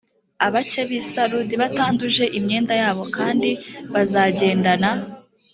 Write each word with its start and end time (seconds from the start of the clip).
abake 0.45 0.81
b‘i 0.89 1.01
sarudi 1.11 1.55
batanduje 1.61 2.23
imyenda 2.37 2.73
yabo 2.81 3.03
kandi 3.15 3.49
bazagendana 3.93 4.89